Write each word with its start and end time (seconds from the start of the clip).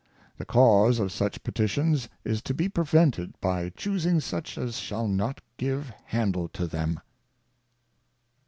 The 0.39 0.45
cause 0.45 0.97
of 0.97 1.11
such 1.11 1.43
Petitions 1.43 2.09
is 2.25 2.41
to 2.41 2.55
be 2.55 2.67
prevented 2.67 3.39
by 3.39 3.69
Chusing 3.77 4.19
such 4.19 4.57
as 4.57 4.77
shall 4.79 5.07
not 5.07 5.41
give 5.57 5.91
handle 6.07 6.49
for 6.51 6.65
them. 6.65 6.99